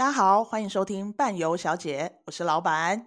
[0.00, 3.04] 大家好，欢迎收听伴游小姐，我是老板。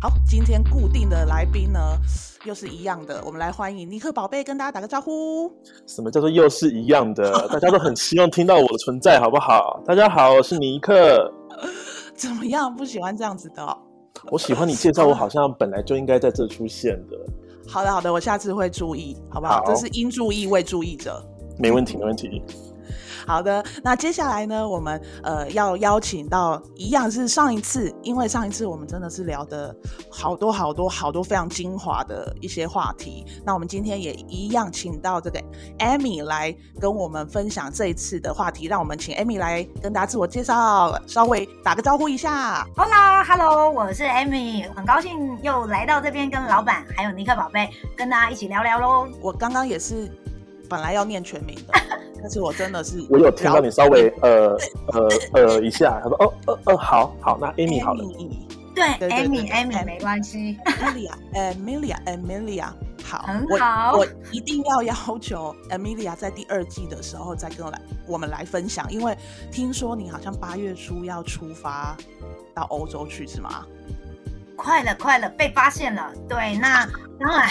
[0.00, 1.98] 好，今天固定的来宾呢，
[2.44, 3.22] 又是一样的。
[3.24, 5.52] 我们来欢迎尼克宝贝，跟大家打个招呼。
[5.86, 7.32] 什么叫做又是一样的？
[7.50, 9.82] 大家都很希望听到我的存在，好不好？
[9.84, 11.32] 大家好，我是尼克。
[12.14, 12.74] 怎么样？
[12.74, 13.76] 不喜欢这样子的哦？
[14.30, 17.16] 我喜欢你介绍我，好像本来就应该在这出现的。
[17.66, 19.58] 好的，好的，我下次会注意，好不好？
[19.58, 21.20] 好，这是应注意未注意者。
[21.58, 22.40] 没问题，没问题。
[23.28, 29.76] 好的，那接下来呢，我们呃要邀请到一样是上一次，因为上一次我们真的是聊的
[30.10, 35.38] 好多好多好多非常精华的一些话题，那我们今天也一样请到这个
[35.80, 42.66] Amy 来跟我们分享这一次的话题，让我们请 Amy 来跟大家自我介绍，稍微打个招呼一下。
[42.74, 49.06] Hola，Hello，我是 Amy，很高兴又来到这边跟老板还有尼克宝贝跟大家一起聊聊喽。
[49.20, 50.10] 我刚刚也是
[50.68, 51.74] 本来要念全名的。
[52.20, 54.58] 但是我真的是，我有听到你稍微呃
[54.92, 58.04] 呃呃一下，他说哦哦哦，好好，那 Amy 好了，
[58.74, 62.72] 对，Amy Amy 没关系，Amelia，Amelia，Amelia，
[63.04, 69.16] 好，很好，我我一定要要求 Amelia 在第二季的时候再跟我来，我们来分享，因为
[69.52, 71.96] 听说你好像八月初要出发
[72.52, 73.64] 到欧洲去，是吗？
[74.58, 76.12] 快了，快了，被发现了。
[76.28, 76.84] 对，那
[77.18, 77.48] 当然，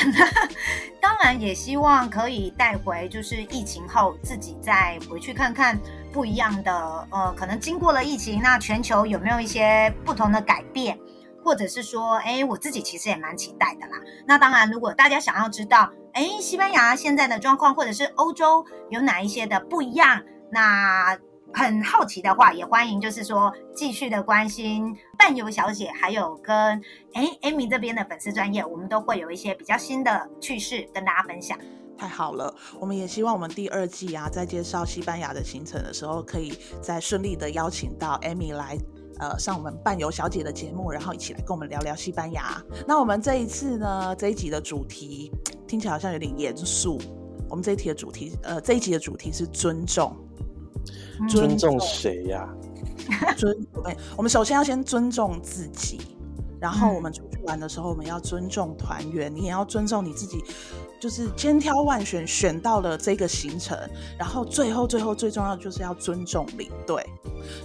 [1.02, 5.80] 当然也希望可以带回，就是疫情后自己再回去看看
[6.12, 7.08] 不一样的。
[7.10, 11.00] 呃，可能经过了疫情，那全球有没有一些不同的改变，
[11.44, 13.98] 或者是说，哎，我自己其实也蛮期待的啦。
[14.28, 21.18] 那当然，如果大家想要知道，哎，西班牙现在的状况，或者是欧洲有哪一些的不一样，那。
[21.54, 26.56] 很好奇的话，也欢迎就是说继续的关心伴游小姐，还有跟
[27.14, 31.58] 哎 Amy 这边的粉丝专业，我们都会有一些比较新的趣事跟大家分享。
[31.98, 38.78] 太好了，我们也希望我们第二季啊，在介绍西班牙的行程的时候，可以再顺利的邀请到 Amy 来
[39.20, 42.62] 呃上我们伴游小姐的节目，然后一起来跟我们聊聊西班牙。
[42.86, 45.32] 那我们这一次呢，这一集的主题
[45.68, 47.02] 听起来好像有点严肃，
[47.50, 50.16] 我们这一题的主题呃这一集的主题是尊重。
[51.28, 52.48] 尊重谁呀？
[53.38, 53.58] 尊，
[54.18, 56.02] 我们首先要先尊重自己，
[56.60, 60.44] 然后我们出去玩的时候，我们要尊重团员，你也要尊重你自己，
[61.00, 63.78] 就是千挑万选选到了这个行程，
[64.20, 67.02] 然后最后最后最重要的就是要尊重领队。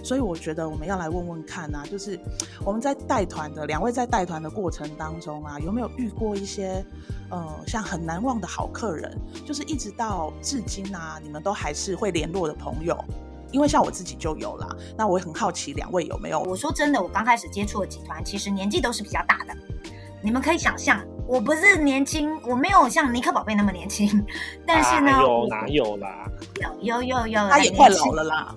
[0.01, 2.17] 所以我觉得我们要来问问看啊，就是
[2.63, 6.85] 我们在带团的两位在带团的过程当中啊，有没有遇过一些
[7.29, 9.13] 呃像很难忘的好客人，
[9.45, 12.97] 就是一直到至今啊，你们都还是会联络的朋友？
[13.53, 16.41] 因为像我自己就有啦，那我也很好奇两位有没有？
[16.41, 19.55] 我说真的，我刚开始接触的集团，其实年纪都是比较大的。
[20.21, 24.25] 你们可以想象，我不是年轻，我没有像尼克宝贝那么年轻，
[24.65, 26.25] 但是呢，啊、有哪有啦？
[26.59, 28.55] 有有有有，他也快老了啦。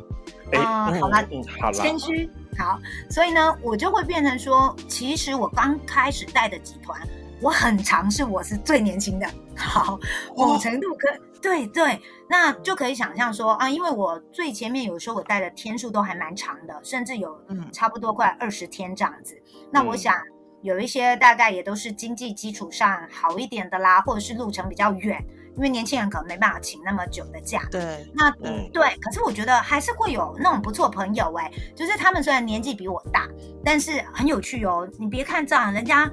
[0.53, 2.79] 哎、呃，好啦，嗯，好啦，谦虚好，
[3.11, 6.99] 所以呢，我就会变成说，其实我刚开始带的集团，
[7.41, 9.27] 我很尝试我是最年轻的。
[9.57, 9.99] 好，
[10.37, 11.09] 某程度可。
[11.43, 19.41] 对对，那就可以想象说啊，因为我最前面有时候我带的天数都还蛮长的，甚至有嗯差不多快二十天这样子。
[19.55, 20.15] 嗯、那我想
[20.63, 25.23] 有一些大概也都是经济基础上好一点的啦，或者是路程比较远，
[25.57, 27.63] 因为年轻人可能没办法请那么久的假。
[27.71, 33.29] 对，那嗯对，可是我觉得还是会有那种不错朋友哎，就是他们虽然年纪比我大，
[33.65, 34.89] 但是很有趣哦。
[34.99, 36.11] 你别看这样，人家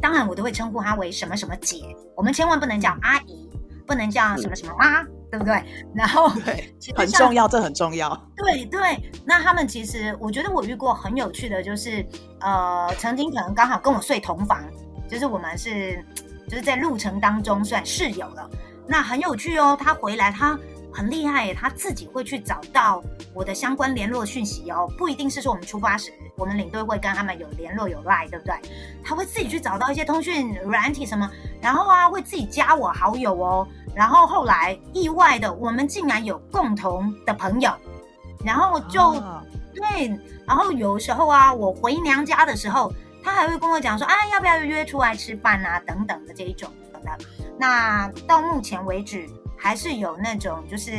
[0.00, 1.84] 当然我都会称呼她为什么什么姐，
[2.16, 3.48] 我们千万不能讲阿姨。
[3.86, 5.60] 不能叫什么什么妈，对不对？
[5.96, 8.16] 然后 对，很重要，这很重要。
[8.36, 12.06] 对对，那他们其实，我觉得我遇过很有趣的，就是
[12.38, 14.62] 呃，曾经可能刚好跟我睡同房，
[15.08, 16.00] 就是我们是
[16.48, 18.48] 就是在路程当中算室友了。
[18.86, 20.56] 那很有趣哦，他回来他
[20.92, 26.12] 很厉害耶，他自己会去找到我的相关联络讯息哦，不一定是说我们出发时。
[26.36, 28.54] 我们领队会跟他们有联络有赖，对不对？
[29.04, 31.30] 他会自己去找到一些通讯软体什么，
[31.60, 33.68] 然后啊会自己加我好友哦。
[33.94, 37.70] 然后后来意外的，我们竟然有共同的朋友，
[38.42, 39.44] 然后就、啊、
[39.74, 40.08] 对。
[40.46, 42.90] 然后有时候啊，我回娘家的时候，
[43.22, 47.00] 他还会跟我讲说，啊要不要约出来吃饭啊等等的这一种的。
[47.58, 49.28] 那到目前为止，
[49.60, 50.90] 还是有那种就是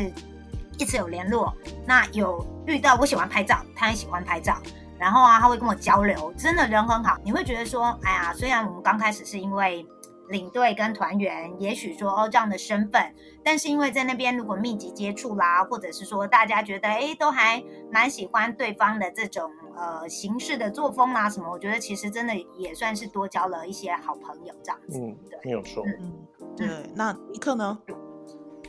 [0.77, 1.51] 一直有联络。
[1.85, 4.57] 那有遇到我喜欢拍照，他也喜欢拍照。
[4.99, 7.17] 然后啊，他会跟我交流，真的人很好。
[7.23, 9.83] 你会觉得说，哎呀，虽然我们刚开始是因为
[10.29, 13.11] 领队跟团员，也许说哦这样的身份，
[13.43, 24.99] 但是因为在那边如果密集接触啦，或者是说大家觉得哎都还蛮喜欢对方的这种呃行事的作风啦什么，我觉得其实真的也算是多交了一些好朋友这样子。
[24.99, 25.83] 嗯，没有错。
[25.99, 26.13] 嗯，
[26.55, 26.67] 对。
[26.95, 27.79] 那尼克呢？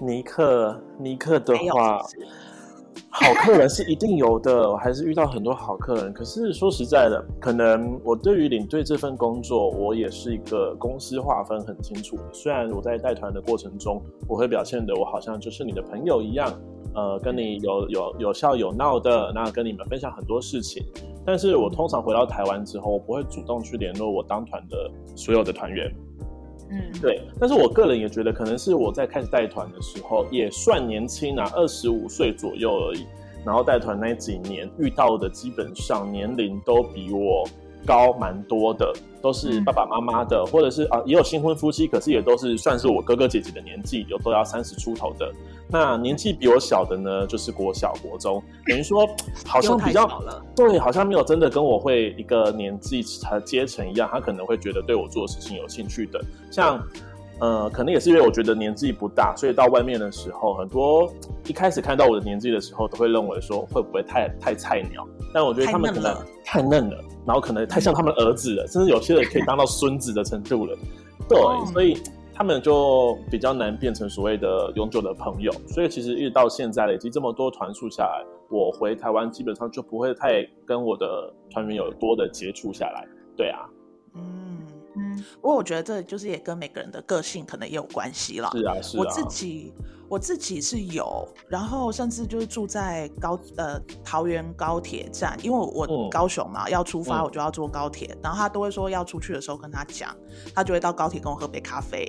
[0.04, 2.00] 尼克，尼克的话。
[3.14, 6.12] 好客人是一定有的，我还是遇到很多好客人。
[6.14, 12.22] 可是说实在的，可能我对于领队这份工作，我也是一个公司划分很清楚的。
[12.32, 16.50] 虽然我在带团的过程中，我会表现的我好像就是你的朋友一样，
[16.94, 20.82] 呃，跟你有有有笑有闹的，那跟你们分享很多事情。
[21.24, 25.94] 但是我通常回到台湾之后，我不会主动去联络我当团的所有的团员。
[26.72, 33.06] 嗯，对，但是我个人也觉得，可能是我在开始带团的时候也算年轻啊，二十五岁左右而已。
[33.44, 37.44] 然后带团那几年遇到的，基本上年龄都比我
[37.84, 45.28] 高蛮多的，都是爸爸妈妈的，嗯、或者是啊，也有新婚夫妻，可是也都是算是我哥哥姐姐的年纪，有都要三十出头的。
[45.72, 49.08] 那年纪比我小的呢，就是国小、国中，等于说
[49.46, 50.06] 好像比较
[50.54, 56.20] 对，好像没有真的跟我会一个年纪和阶层一样，他可能会觉得对我做的事情有兴趣的。
[56.50, 56.78] 像
[57.40, 61.10] 呃，可能也是因为我觉得年纪不大，所以到外面的时候，很多
[61.46, 65.08] 一开始看到我的年纪的时候，都会认为说会不会太太菜鸟？
[65.32, 66.14] 但我觉得他们可能
[66.44, 70.76] 太嫩了，太嫩了，然后可能太像他们儿子了，甚至有些人可以当到孙子的程度了。
[71.26, 71.38] 对，
[71.72, 71.96] 所以。
[72.34, 83.06] 他们就比较难变成所谓的永久的朋友，所以其实一直到现在累积这么多团数下来，我回台湾基本上就不会太跟我的团员有多的接触下来。
[83.36, 83.68] 对啊，
[85.16, 88.50] 嗯，不过我觉得这就是也跟每个人的个性可能也有关系了。
[88.52, 89.00] 是啊，是啊。
[89.00, 89.72] 我自己
[90.08, 100.14] 我自己是有，然后甚至就是住在高呃桃园高铁站，因为我高雄嘛，嗯、要出发我就要坐高铁，嗯、然后他都会说要出去的时候跟他讲，
[100.54, 102.04] 他就会到高铁跟我喝杯咖啡。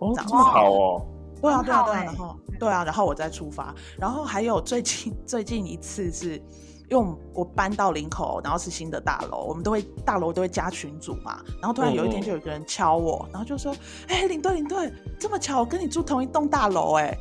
[0.00, 1.06] 哦，这么好哦！
[1.40, 3.74] 对啊，对啊，对啊，然后对啊，然后我再出发。
[3.98, 6.42] 然后还有最近最近一次是，
[6.90, 11.40] 因为我我搬到林口，然后是新的大楼，我们都会大楼都会加群组嘛。
[11.60, 13.74] 然后突然有一天就有一个人敲我，嗯、然后就说
[14.08, 17.18] ：“哎、欸，领队领队，这么巧，我跟你住同一栋大楼哎、欸！”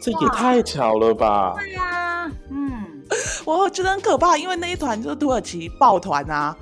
[0.00, 1.54] 这也太巧了吧？
[1.56, 1.84] 对呀、
[2.24, 3.02] 啊，嗯，
[3.46, 6.56] 我觉得很可怕，因为那一团就是土耳其抱团啊，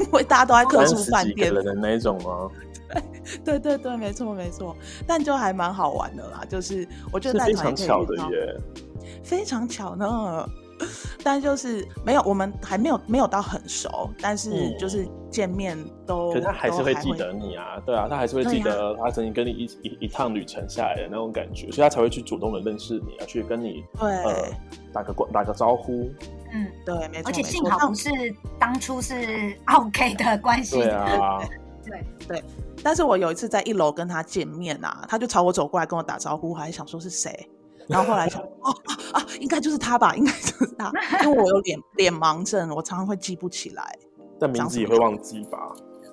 [0.00, 2.48] 因为大家都在客住饭店的那种 吗？
[3.44, 4.76] 对对对，没错没错，
[5.06, 6.44] 但就还蛮好玩的啦。
[6.48, 8.60] 就是我觉得非常巧的耶，
[9.24, 10.46] 非常巧呢。
[11.22, 16.30] 但就是没有，我们还没有没有到很熟，但是就是见面都。
[16.32, 24.48] 可是他还是会记得你啊，对啊，他还是会记得他曾经跟你一一一趟旅程下来的那种感觉，所以他才会去主动的认识你，啊去跟你对呃
[24.92, 26.10] 打个打个招呼。
[26.54, 27.28] 嗯，对，没错。
[27.28, 28.10] 而且幸好不是
[28.58, 30.76] 当初是 OK 的关系。
[30.76, 31.40] 对啊，
[31.84, 32.44] 对对。
[32.84, 37.48] 但是我有一次在一楼跟他见面啊，他就朝我走过来跟我打招呼，我还想说是谁，
[37.88, 40.92] 然后后来想哦啊啊，应该就是他吧，应该就是他，
[41.24, 43.98] 因为我有脸脸盲症，我常常会记不起来，
[44.38, 45.58] 但名字也会忘记吧？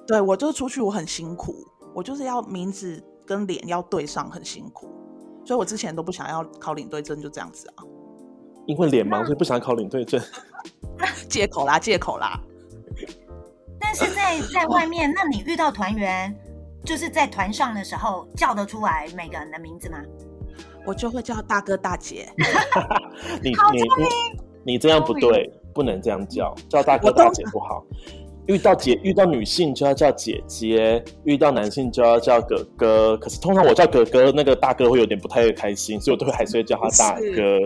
[0.07, 1.55] 对，我就是出去我很辛苦，
[1.93, 4.89] 我就是要名字跟脸要对上，很辛苦，
[5.45, 7.83] 所以我之前都不想要考领队证，就这样子啊。
[8.65, 10.21] 因为脸盲，所以不想考领队证，
[11.29, 12.39] 借口啦，借口啦。
[13.79, 16.35] 但是在在外面，那你遇到团员？
[16.85, 19.99] 就是在团上的时候叫得出来每个人的名字吗？
[20.89, 22.27] 我就会叫大哥大姐。
[23.43, 24.05] 你你你
[24.63, 27.85] 你这样不对，不能这样叫，叫大哥大姐不好。
[28.47, 33.15] 遇到姐遇到女性就要叫姐姐，遇到男性就要叫哥哥。
[33.17, 37.59] 可是通常我叫哥哥，那个大哥会有点不太开心，所以我都会还是会叫他大哥。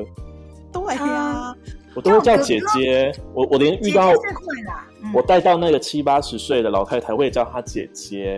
[0.74, 1.56] 对呀，
[1.96, 3.10] 我都会叫姐姐。
[3.34, 4.12] 我我连遇到
[5.14, 8.38] 我带到那个七八十岁的老太太，我也叫她姐姐。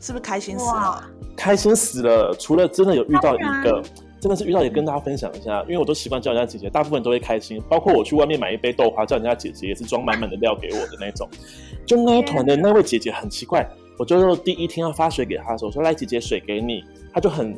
[0.00, 1.04] 是不是开心死了？
[1.36, 2.34] 开心死了！
[2.38, 3.82] 除了真的有遇到一个，
[4.26, 7.62] 真的是遇到也跟大家分享一下，因为我都习惯叫人家姐姐，大部分都会开心。
[7.68, 11.28] 包括我去外面买一杯豆花，叫人家姐姐，也是装满满的料给我的那种。
[11.86, 13.64] 就那一团的那位姐姐很奇怪，
[13.96, 16.82] 我就第一天要发水给她的时候，说来姐姐水给你，
[17.14, 17.56] 她就很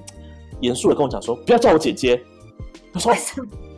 [0.61, 2.21] 严肃的跟我讲说，不要叫我姐姐。
[2.93, 3.15] 她说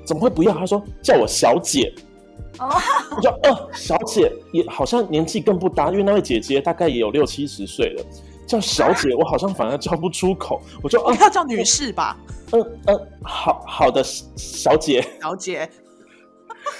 [0.05, 0.53] 怎么会不要？
[0.53, 1.95] 她说叫我小姐。
[2.59, 2.75] 哦，
[3.17, 8.05] 我说哦，小姐也好像年纪更不搭，因为那位姐姐大概也有六七十岁了。
[8.51, 10.61] 叫小姐，我好像反而叫不出口。
[10.83, 12.17] 我就哦，要叫女士吧。
[12.53, 15.71] 嗯嗯，好好的，小姐，小姐。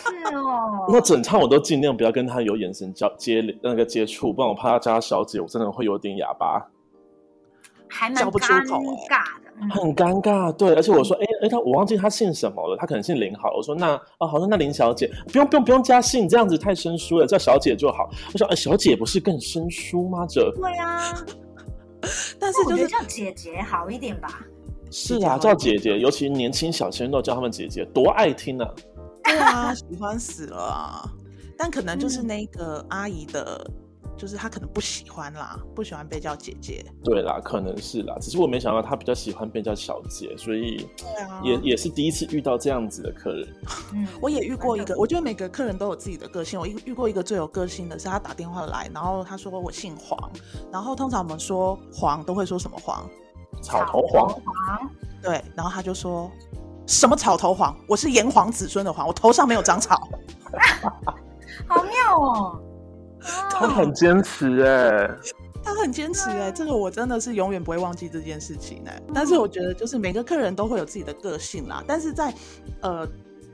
[0.05, 0.87] 是哦。
[0.91, 6.61] 那整场我都尽量不要跟她有眼神交接那个接触，不然我怕她叫她小姐，我真的会有点哑巴。
[7.89, 8.67] 还蛮尴尬
[9.43, 10.53] 的，很尴尬。
[10.53, 13.53] 对，而且我说，哎哎，她我忘记她姓什么了，她可能姓林好。
[13.57, 18.09] 我说那哦，好，像那林小姐不用不用不用加姓，这样子太生疏了，叫小姐就好。
[18.33, 20.27] 我说，哎，小姐不是更生疏吗？
[20.29, 21.15] 这对啊。
[22.39, 24.41] 但是就是叫姐姐好一点吧。
[24.91, 28.75] 是啊，叫姐姐，尤其年轻小鲜肉叫他们姐姐，多爱听啊！
[29.23, 31.09] 对啊，喜欢死了啊！
[31.57, 33.75] 但可能就是那个阿姨的，嗯、
[34.21, 36.85] 就是他可能不喜欢啦，不喜欢被叫姐姐。
[37.03, 40.87] 对啦，可能是啦，只是我没想到他比较喜欢被叫小姐，所以
[41.43, 43.49] 也、啊、也是第一次遇到这样子的客人。
[43.95, 46.61] 嗯，我也遇过一个，我觉得每个客人都有自己的个性。
[46.61, 50.31] 我遇遇过一个最有个性的是，他打电话来，然后他说我姓黄，
[50.71, 53.09] 然后通常我们说黄都会说什么黄？
[53.63, 54.91] 草头黄，草头黄，
[55.23, 56.31] 对，然后他就说
[56.87, 57.75] 什么草头黄？
[57.89, 59.99] 我是炎黄子孙的黄，我头上没有长草，
[61.67, 62.63] 好妙哦！
[63.51, 65.11] 他很坚持哎，
[65.63, 69.03] 他很坚持哎，这个我真的是永远不会忘记这件事情哎。
[69.15, 72.35] 但是我觉得，就是每个客人都会有自己的个性啦，但是在
[72.83, 73.07] 呃。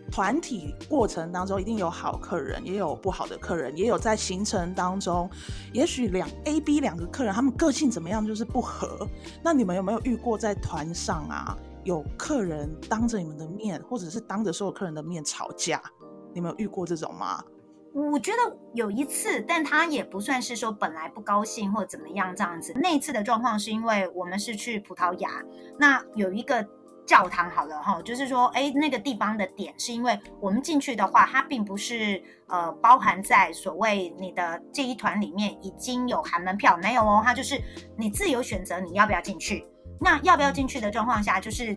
[0.08, 5.28] 团体过程当中一定有好客人，也有不好的客人，也有在行程当中，
[5.72, 9.04] 也许两 A、B 两个客人，他们个性怎么样就是不合。
[9.42, 15.82] 那你们有没有遇过在团上啊，有客人当着你们的面，或者是当着所有客人的面吵架？
[16.32, 17.42] 你们有遇过这种吗？
[17.96, 22.72] 我觉得有一次，但他也不算是说本来不高兴或怎么样这样子。
[22.74, 25.30] 那次的状况是因为我们是去葡萄牙，
[25.78, 26.66] 那有一个。
[27.06, 37.62] 教堂好了哈，就是说，哎，那个地方的点是因为我们进去的话，它并不是呃包含在所谓你的这一团里面已经有含门票没有哦，它就是
[37.96, 39.64] 你自由选择你要不要进去。
[40.00, 41.72] 那要不要进去的状况下，就是，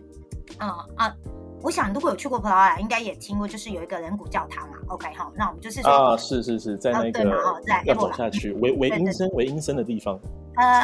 [0.58, 1.14] 嗯啊。
[1.62, 4.76] 我想，如果有去过葡萄牙，应该也听过，就是有一个人骨教堂嘛。
[4.88, 10.18] OK，好，那我们就是啊，是是是在那个在要走下去维维因森维阴森的地方。
[10.56, 10.82] 呃，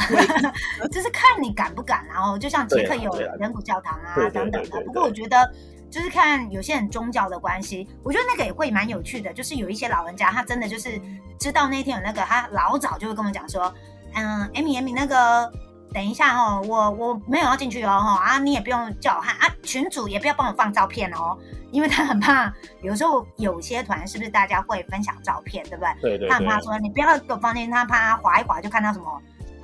[0.91, 4.81] 就是看你敢不敢，然后就像捷克有人骨教堂啊等等的。
[4.83, 5.51] 不过我觉得，
[5.91, 9.33] 就是看有些人宗教的关系，我觉得那个也会蛮有趣的。
[9.33, 11.01] 就是有一些老人家，他真的就是
[11.39, 13.73] 知道那天有那个，他老早就会跟我们讲说，
[14.15, 15.51] 嗯，Amy，Amy 那个。
[15.97, 21.35] 等一下哦，我我没有要进去哦，哈啊，你也不用叫我看啊，群主也不要帮我放照片哦，
[21.73, 25.89] 因为他很怕，有时候有些团是不是大家会分享照片，对不对？
[26.03, 26.29] 对对对。
[26.29, 29.07] 他很怕说你不要给我放进，他怕他划一划就看到什么。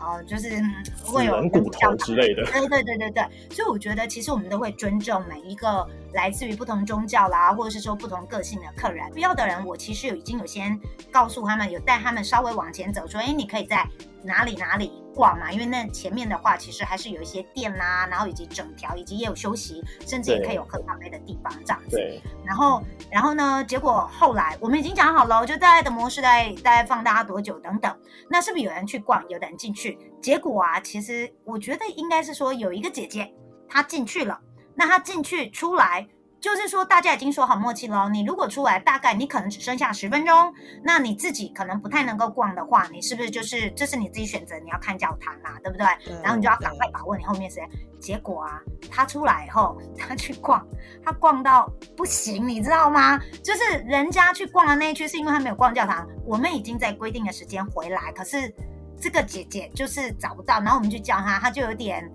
[0.00, 0.60] 哦，就是
[1.04, 9.08] 会有人骨头之类的，对对对对对，所以我觉得其实我们都会尊重每一个来自于不同宗教啦，或者是说不同个性的客人。
[9.12, 10.76] 不要的人，我其实有已经有先
[11.12, 13.86] 告诉他们，有带他们稍微往前走，说，哎，你可以在
[14.24, 21.98] 哪里哪里逛嘛，因为那前面的话其实还是有一些店啦，然后以及整条，以及也有休息，甚至也可以有喝咖啡的地方这样子。
[22.44, 27.94] 然后，然后呢，结果后来我们已经讲好了，就大概的模式大概大概放大家多久等等，
[28.28, 29.98] 那是不是有人去逛，有的人进去？
[30.20, 33.32] 结果啊，其实我觉得应该是说有一个姐姐，
[33.68, 34.40] 她进去了。
[34.74, 36.08] 那她进去出来，
[36.42, 38.08] 就是说大家已经说好默契了。
[38.10, 44.58] 你如果出来，大概你可能只剩下十分钟，那你自己可能不太能够逛的话，你是不是就是这是你自己选择？
[44.58, 45.86] 你要看教堂啊，对不对？
[46.04, 47.68] 对，然后你就要赶快把握你后面时间。
[48.00, 50.66] 结果啊，他出来以后，他去逛，
[51.04, 53.16] 他逛到不行，你知道吗？
[53.44, 56.04] 就是人家去逛的那一区，是因为他没有逛教堂。
[56.26, 58.52] 我们已经在规定的时间回来，可是。
[59.00, 62.08] 这个姐姐就是找不到，然后我们去叫她，她就有点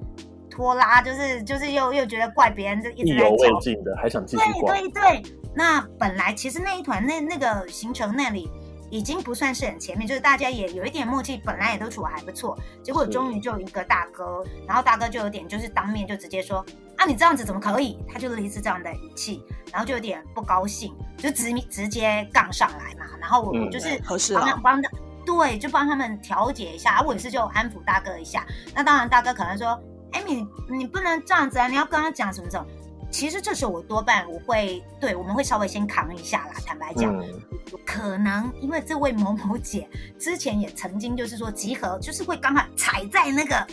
[0.57, 4.73] 拖拉，就是就是又又觉得怪别人，就一直在意犹未尽的，还想继续逛。
[4.75, 5.23] 对对对，
[5.53, 8.49] 那本来其实那一团那那个行程那里
[8.89, 12.57] 已经不算是很前面，就是大家也有一点默契，本来也都处得还不错。
[12.81, 16.65] 结果终于就有一个大哥，然后大哥就有点就是当面就直接说
[16.97, 17.99] 啊，你这样子怎么可以？
[18.11, 23.05] 他就类似这样的语气，然后就有点不高兴，就直直接杠上来嘛。
[23.21, 24.89] 然后我们就是合适了，帮的。
[25.23, 28.47] 对，就帮他们调解一下，我也是就安抚大哥一下。
[28.73, 29.77] 那当然，大哥可能说
[30.11, 32.65] ：“哎，你你不能这样子啊，你要跟他讲什么什么。”
[33.09, 36.53] 其实这时候我多半我会对，我们会稍微先扛一下啦。
[36.65, 37.41] 坦白讲，嗯、
[37.85, 43.65] 可能因为这位某某姐之前也曾经就是说集合，就是会刚好踩在那个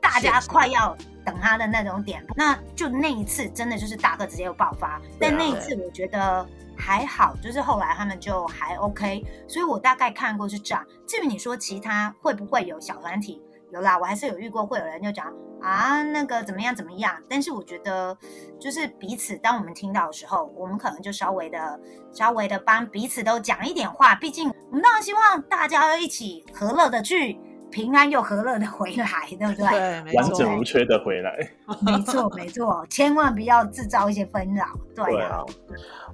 [0.00, 5.00] 大家快要等他的那种点，那就那一次真的就是大哥直接又爆发。
[5.18, 6.46] 但那一次我觉得。
[6.78, 10.84] 还好，就是后来他们就还 OK，所以我大概看过是这样。
[11.06, 13.40] 至于你说其他会不会有小团体，
[13.76, 15.26] 有啦，我还是有遇过，会有人就讲
[15.60, 17.14] 啊那个怎么样怎么样。
[17.28, 18.16] 但是我觉得
[18.58, 21.80] 就是彼此，当我们听到的时候，我们可能就稍微的、
[22.10, 24.14] 稍微的帮彼此都讲一点话。
[24.14, 27.38] 毕竟我们当然希望大家要一起和乐的去。
[27.68, 29.68] 平安又和乐的回来，对不对？
[29.68, 31.36] 对，完整无缺的回来。
[31.84, 34.64] 没错，没错，千万不要制造一些纷扰。
[34.94, 35.44] 对啊，对啊，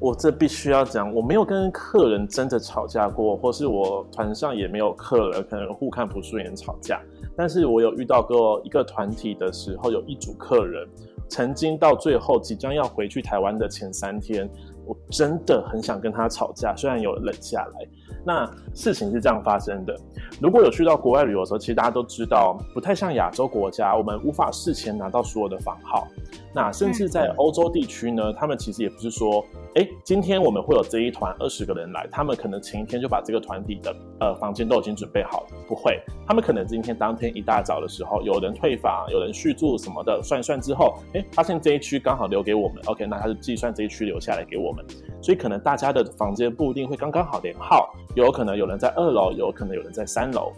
[0.00, 6.98] 我这必须要讲，我没有跟客人真的吵架过，或是我团上也没有客人可能互看不顺眼吵架。
[7.36, 10.86] 但是我有遇到过一个团体的时候，有一组客人
[11.28, 14.48] 曾经到最后即将要回去台湾的前三天，
[14.84, 17.88] 我真的很想跟他吵架，虽然有冷下来。
[18.24, 19.96] 那事情是这样发生的。
[20.40, 26.06] 如果有去到国外旅游的时候，其实大家都知道，不太像亚洲国家，我们无法事前拿到所有的房号。
[26.54, 35.46] 那甚至在欧洲地区呢，他们其实也不是说，哎，今天我们会有这一团二十个人来，他们可能前一天就把这个团体的呃房间都已经准备好了。
[35.66, 44.84] 不会，他们可能今天当天一大早的时候，有人退房，有人续住什么的，算一算之后，哎，发现这一区刚好留给我们，OK，那他就计算这一区留下来给我们。
[45.22, 50.52] 所以可能大家的房间不一定会刚刚好连号，有可能有人在二楼，有可能有人在三楼。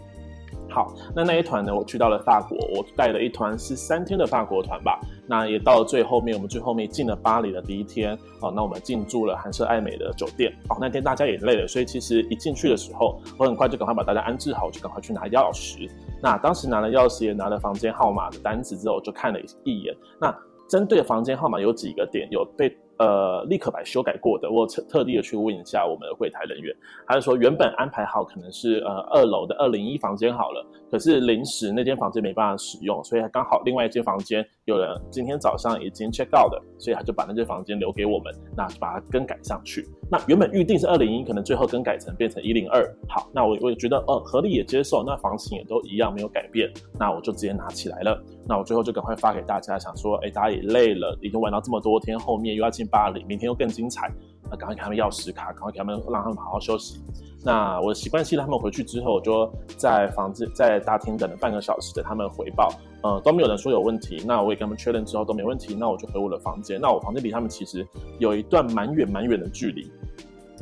[0.75, 4.99] 好，那那一团呢，我去到了法国，我带了一团是三天的法国团吧。
[5.25, 10.51] 那也到了最后面，我们最后面进了巴黎的第一天，哦，那我们进驻了韩舍爱美的酒店。
[10.67, 15.89] 哦，那天大家也累了，所以其实一进去的时候，我很快就赶快把大家安置好，我就赶快去拿钥匙。
[16.21, 19.95] 那当时拿了钥匙，也拿了房间号码的单子之后，我就看了一眼。
[20.19, 20.35] 那
[20.67, 22.77] 针对房间号码有几个点有被。
[22.97, 26.73] 呃，立刻把它修改过的，我特特地的去问一下我们的柜台人员，
[27.05, 39.87] 他就说原本安排好可能是呃二楼的二零一房间好了，可是临时那间房间没办法使用，所以刚好另外一间房间有人今天早上已经 check out 的，所以他就把那间房间留给我们，那把它更改上去。
[40.09, 42.83] 那原本预定是二零一，可能最后更改成变成一零二。
[43.07, 46.67] 好，那我我也觉得呃合理也接受，那房型也都一样没有改变，
[46.99, 48.19] 那我就直接拿起来了。
[48.47, 54.11] 那我最后就赶快发给大家，想说，哎，大家也累了，已经玩到这么多天，后面又要进巴黎，明天又更精彩，
[54.49, 56.99] 那赶快给他们钥匙卡，赶快给他们，让他们好好休息。
[57.45, 59.47] 那我习惯性他们回去之后，我就
[59.77, 62.69] 在房子在大厅等了半个小时，等他们回报，
[63.03, 64.23] 呃，都没有人说有问题。
[64.25, 66.81] 那我也跟他们确认之后都没问题，那我就回我的房间。
[66.81, 67.87] 那我房间离他们其实
[68.17, 69.89] 有一段蛮远蛮远的距离。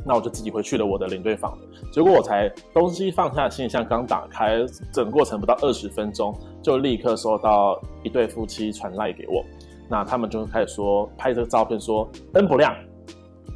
[0.06, 1.56] 那我就自己回去了我的领队房，
[1.90, 4.62] 结果我才东西放下，行李箱刚打开，
[4.92, 9.42] 整个过程不到二十分钟，就立刻收到一对夫妻传赖给我，
[9.88, 12.76] 那他们就开始说拍这个照片说灯不亮，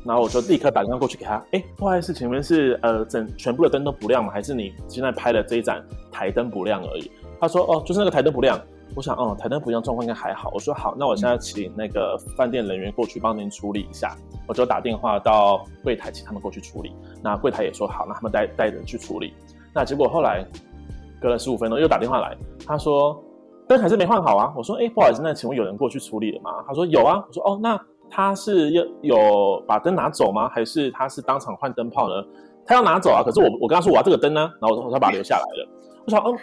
[0.05, 4.33] 然后我就立刻打电话过去给他，哎，不好意思，请问是呃整全部的灯都不亮吗？
[4.33, 7.11] 还是你现在拍的这一盏台灯不亮而已？
[7.41, 8.59] 他说哦，就是那个台灯不亮。
[8.95, 10.51] 我想，哦，台灯不亮，状况应该还好。
[10.55, 14.17] 我说好，那我现在请那个饭店人员过去帮您处理一下。
[14.47, 16.91] 我就打电话到柜台，请他们过去处理。
[17.23, 19.35] 那柜台也说好，那他们带带人去处理。
[19.75, 20.43] 那结果后来
[21.21, 22.35] 隔了十五分钟又打电话来，
[22.67, 23.23] 他说
[23.69, 24.55] 灯还是没换好啊。
[24.57, 26.65] 我说，哎，不好意思，那请问有人过去处理了吗？
[26.67, 27.23] 他说有啊。
[27.29, 27.79] 我说，哦，那
[28.11, 30.49] 他是要有把灯拿走吗？
[30.49, 32.15] 还是他是当场换灯泡呢？
[32.67, 33.23] 他要拿走啊。
[33.25, 35.69] 可是我我跟他说我要这个灯呢，然后我说他把它留下来了。
[36.07, 36.39] 我想，嗯。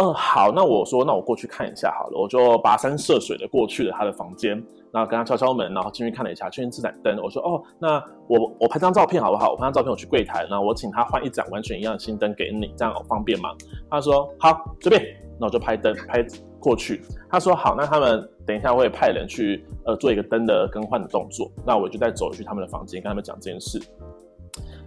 [0.00, 4.50] 嗯、好，那我说，那我过去看一下好了，我就跋山涉水的过去了他的房间，
[4.92, 9.50] 然后跟他敲敲门，然后进去看了一下，确认这盏灯，我说，哦，那我我拍张照片好不好？
[9.50, 13.48] 我拍张照片，我去柜台，然后我请他换一盏完全一样的新灯给你，这样方便吗？
[13.90, 15.04] 他说好，随便，
[15.36, 16.24] 那我就拍灯拍
[16.58, 17.02] 过去。
[17.30, 23.80] 他说好，那他们等一下会派人去呃做一个灯的更换的动作，那我就再走去他们的房间跟他们讲这件事，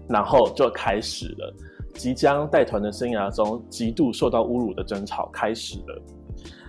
[0.08, 1.54] 然后就开始了。
[1.94, 6.02] 即将带团的生涯中极度受到侮辱的争吵开始了。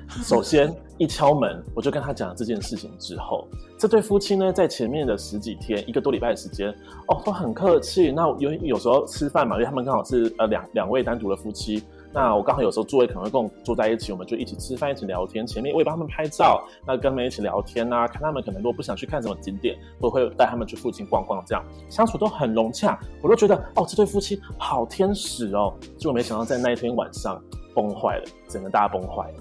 [0.09, 6.69] 首先一敲门，我就跟他讲了这件事情之后，这对夫妻呢，在前面的十几天，一个多礼拜的时间，
[7.07, 8.11] 哦，都很客气。
[8.11, 11.83] 那有有时候吃饭嘛，因为他们刚好是呃两两位单独的夫妻。
[12.15, 15.47] 那我刚好有时候座位可能会跟我坐在一起，我们就一起吃饭，一起聊天。
[15.47, 23.01] 前面我也帮他们拍照，那跟他们一起聊天啊，看他们可能如果不想去看什么景点，我会带他们去附近逛逛，这样相处都很融洽。
[23.23, 25.73] 我都觉得哦，这对夫妻好天使哦。
[25.97, 27.43] 结果没想到在那一天晚上
[27.75, 29.35] 崩坏了，整个大崩坏了。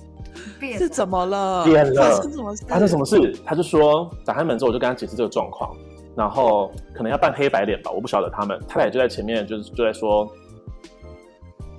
[0.58, 1.66] 变是怎么了？
[1.66, 2.02] 变了。
[2.02, 2.66] 发生什么事？
[2.66, 3.38] 发生什么事？
[3.46, 5.76] 他就说打开门之后，我就跟他解释这个状况，
[6.16, 8.58] 然后可能要扮黑白脸吧，我不晓得他们。
[8.66, 10.26] 太太就在前面，就是就在说。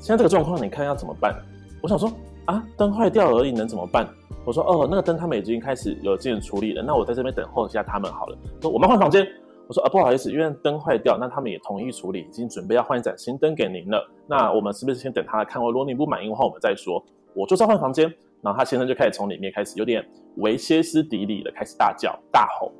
[0.02, 1.32] 现在这个状况，你看要怎么办？
[1.80, 2.12] 我想说
[2.46, 4.04] 啊，灯坏掉而已，能怎么办？
[4.44, 8.36] 我说哦，那个灯他们已经开始有进行处理了，那我在这边等候一下他们好了。
[8.60, 9.24] 说我们换房间。
[9.68, 14.04] 我说啊，不好意思，因为灯坏掉，那他们也同意处理，已经准备要换一盏新灯给您了。
[14.26, 15.62] 那我们是不是先等他来看？
[15.62, 17.02] 如果你不满意的话，我们再说。
[17.32, 18.12] 我就是要换房间。
[18.42, 20.04] 然后他先生就开始从里面开始有点
[20.38, 22.72] 微歇斯底里的开始大叫大吼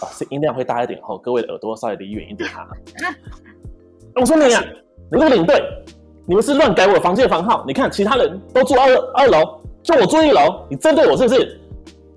[0.00, 2.68] 啊，是音量会大一点后，各位的耳朵稍微离远一点哈。
[4.20, 4.60] 我说你呀，
[5.12, 5.62] 你那个领队。
[6.30, 7.64] 你们是乱改我房间的房号？
[7.66, 11.60] 你看其他人都住二二楼，就我住一楼，你针对我是不是？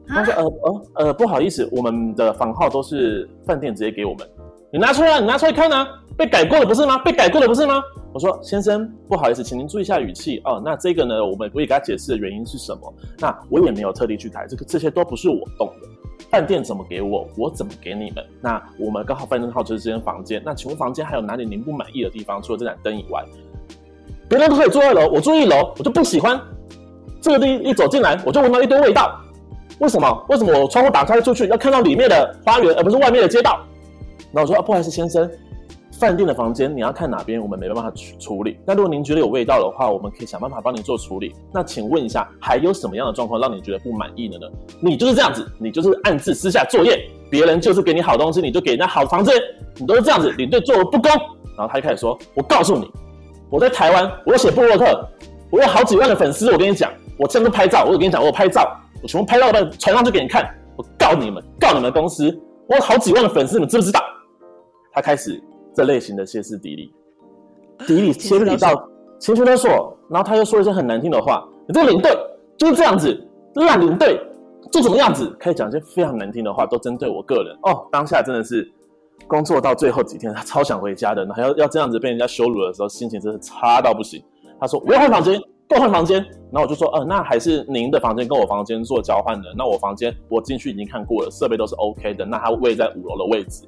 [0.08, 4.30] 他说呃呃呃，不好意思，我们的房号都是饭店直接给我们。
[4.72, 7.00] 你拿出来，你拿出来看啊，被改过了不是吗？
[7.00, 7.82] 被改过了不是吗？
[8.14, 10.62] 我说先生，不好意思，请您注意一下语气哦。
[10.64, 12.94] 那这个呢，我们可以给他解释的原因是什么？
[13.18, 15.88] 那我也没有特地去改，这个这些都不是我动的，
[16.30, 18.24] 饭店怎么给我，我怎么给你们？
[18.40, 22.40] 那我们刚好饭店号就是这间房间，那请问房间还有哪里您不满意的地方？
[22.40, 23.26] 除了这盏灯以外？
[24.34, 26.40] 别人都可以住二楼，我住一楼，我就不喜欢。
[27.22, 29.16] 这个地一走进来，我就闻到一堆味道。
[29.78, 30.26] 为什么？
[30.28, 33.60] 为什么我窗户打开出去要看到里面的花园，而不是外面的街道？
[34.32, 35.30] 然后我说啊，不好意思，先生。
[36.00, 38.58] 饭店的房间你要看哪边，我们没办法处处理。
[38.66, 41.32] 那如果您觉得有味道的话，我们可以想办法帮您做处理。
[41.54, 44.48] 那请问一下，还有什么样的状况让你觉得不满意的呢？
[44.80, 49.32] 你就是这样子，你就是暗自私下作业，别人就是给你好东西，你就给人家好房子，
[49.78, 51.12] 你都是这样子，领队做的不公。
[51.56, 52.90] 然后他就开始说：“我告诉你，
[53.54, 55.08] 我在台湾，我写布洛克，
[55.52, 56.52] 我有好几万的粉丝。
[56.52, 58.68] 我跟你讲，我这样都拍照，我有跟你讲，我有拍照，
[59.04, 60.44] 我全部拍到的传上去给你看。
[60.76, 62.36] 我告你们，告你们公司，
[62.68, 64.02] 我有好几万的粉丝，你们知不知道？”
[64.92, 65.40] 他开始。
[65.76, 66.94] 这类型的歇斯底里，
[67.88, 68.88] 底里歇斯到
[69.20, 71.44] 情绪勒索，然后他又说一些很难听的话。
[71.68, 72.16] 你这个领队
[72.58, 74.20] 就是这样子，烂领队
[74.72, 77.58] 就什么样子，开始讲一些非常难听的话，都针对我个人。
[77.64, 78.72] 哦，当下真的是
[79.28, 84.24] 工作到最后几天，他超想回家的，然后要要这样子被人家羞辱的时候，心情真是差到不行。
[84.60, 86.24] 他说我要换房间，给我换房间。
[86.52, 89.48] 然后我就说，呃，那还是您的房间跟我房间做交换的。
[89.58, 92.26] 那我房间我进去已经看过了，设备都是 OK 的。
[92.26, 93.64] 那他位在五楼的位置，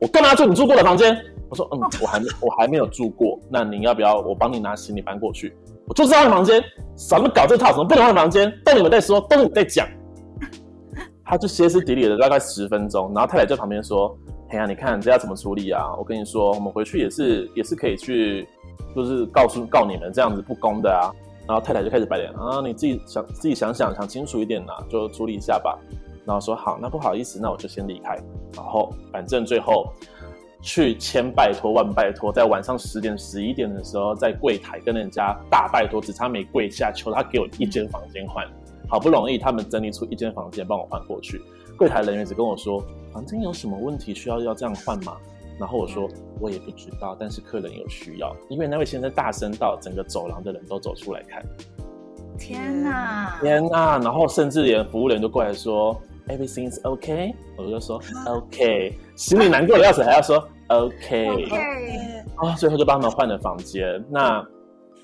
[0.00, 1.16] 我干嘛住你住过的房间？
[1.48, 5.56] 我说嗯，我还没我还没有住过，那您要不要我帮你拿行李搬过去？
[5.86, 6.62] 我就知道换房间，
[6.96, 8.52] 什么搞这套，怎么不能换房间？
[8.64, 9.86] 都你们在说，都你们在讲。
[11.24, 14.16] 他就歇斯底里了大概十分钟，然后太太在旁边说
[14.48, 15.94] ：“哎呀，你看这要怎么处理啊？
[15.98, 18.46] 我跟你说，我们回去也是也是可以去，
[18.94, 21.10] 就是告诉告你们这样子不公的啊。”
[21.46, 25.78] 然后太太就开始摆脸啊，你自己想自己想想想清楚一点呐，就处理一下吧。
[26.24, 28.16] 然后说好，那不好意思，那我就先离开。
[28.54, 29.92] 然后反正最后。
[30.62, 38.44] 去千拜托万拜托，在晚上十点十一点的时候，在柜台跟人家大拜托，只差没跪下求他给我一间房间换。
[38.88, 41.40] 好不容易他们整理出一间房间帮我换过去，
[41.76, 45.16] 柜台人员只跟我说房间有什么问题需要要这样换吗？
[45.58, 46.08] 然后我说
[46.38, 51.42] 我也不知道，但是客人有需要，因为那位先生大声到整个走廊的人都走出来看。
[52.38, 53.38] 天哪！
[53.40, 53.98] 天哪！
[53.98, 60.46] 然后甚至连服务人都过来说：“Everything is OK，我就说 OK，心里难过的要死，还要说。
[60.68, 64.04] OK，啊 Okay.、哦，最后就帮他们换了房间。
[64.10, 64.46] 那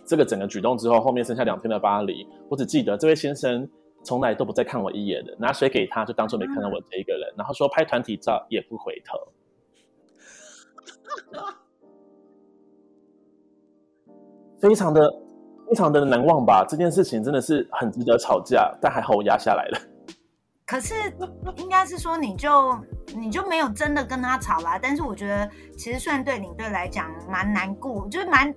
[0.04, 3.66] 这个整个举动之后，后面剩下两天的巴黎，我只记得这位先生
[4.02, 9.18] 从来都不再看我一眼的，拿水给他就当做没看到我这一个人，嗯、然后说拍团体照也不回头，
[14.60, 15.08] 非常的
[15.68, 16.64] 非常的难忘吧。
[16.68, 19.78] 这件事情真的是很值得吵架，但还好我压下来了。
[20.64, 20.94] 可是，
[21.56, 22.74] 应该是说，你就
[23.14, 24.78] 你就没有真的跟他吵啦。
[24.80, 28.54] 但是我觉得，其实算对领队来讲蛮难过，就是蛮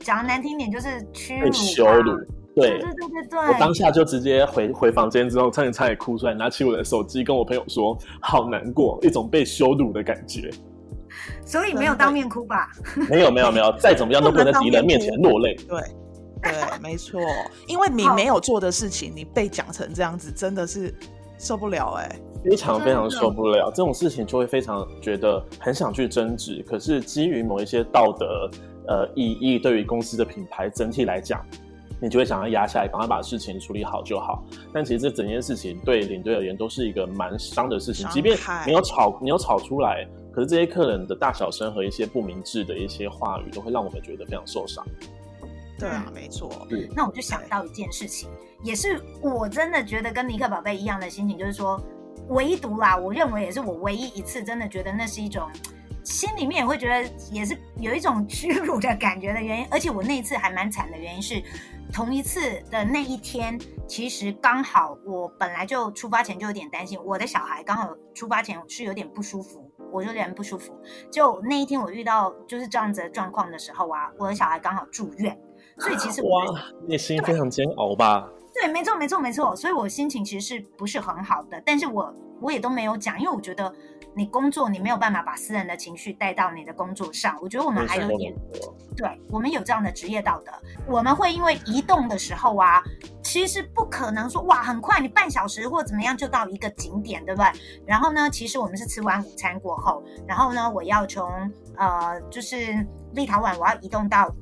[0.00, 2.16] 讲的难听点，就是屈辱、羞辱。
[2.56, 3.38] 对对对对对。
[3.38, 10.50] 我当下就直接回回房间之后，差点差点哭出来，拿起我的手机跟我朋友说：“好难过，一种被羞辱的感觉。”
[11.46, 12.68] 所以没有当面哭吧？
[13.08, 15.54] 没有没有没有， 再怎么样都不能在敌人面前落泪。
[15.68, 15.80] 对
[16.42, 17.20] 对，没错，
[17.68, 20.92] 因为你没有做的事情，你被讲成这样子，真的是。
[21.38, 28.50] 受不了哎、欸，非常非常受不了，这种事情就会非常觉得很想去争执，可是基于某一些道德
[28.88, 31.44] 呃意义，对于公司的品牌整体来讲，
[32.00, 34.44] 你就会想要压下来，赶快把事情处理好就好。
[34.72, 44.84] 但其实这整件事情对领队而言都是一个蛮伤的事情，即便没有吵，没有吵出来，可是这些客人的大小声和一些不明智的一些话语，都会让我们觉得非常受伤。
[45.78, 46.50] 对啊，没错。
[46.70, 48.28] 嗯，那我就想到一件事情，
[48.62, 51.78] 也是我真的觉得跟尼克宝贝一样的心情，就是说，
[52.28, 55.46] 唯独啦，我认为也是我唯一一次真的觉得那是一种
[56.06, 59.66] 心里面也会觉得也是有一种屈辱的感觉的原因。
[59.72, 61.42] 而且我那一次还蛮惨的原因是，
[61.92, 70.72] 同一次的那一天，其实刚好我本来就出发前就有点担心，我的小孩刚好出发前是有点不舒服，我就有点不舒服。
[71.10, 75.36] 就那一天我遇到就是这样子的状况的时候啊，我的小孩刚好住院。
[75.78, 78.30] 所以其实我内心非常煎熬吧？
[78.54, 79.54] 对，没错，没错，没错。
[79.56, 81.60] 所以我心情其实是不是很好的？
[81.66, 83.70] 但是我我也都没有讲，因为我觉得
[84.16, 87.38] 你工作你没有办法把私人的情绪带到你的工作上。
[87.42, 88.34] 我觉得我们还有点，
[88.96, 90.50] 对，我们有这样的职业道德。
[90.88, 92.82] 我们会因为移动的时候啊，
[93.22, 97.50] 其实不可能说哇很快，你半小时或怎么样就到一个景点，对不对？
[97.86, 101.30] 然后呢，其实我们是吃完午餐过后，然后呢，我要从
[101.76, 102.56] 呃就是
[103.12, 104.34] 立陶宛，我要移动到。